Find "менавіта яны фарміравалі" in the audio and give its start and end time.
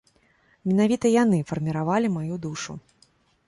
0.69-2.13